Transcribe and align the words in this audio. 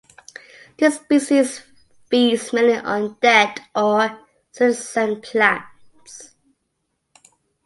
This 0.79 0.95
species 0.95 1.61
feeds 2.09 2.51
mainly 2.53 2.77
on 2.77 3.17
dead 3.21 3.59
or 3.75 4.19
senescent 4.51 5.21
plants. 5.21 6.33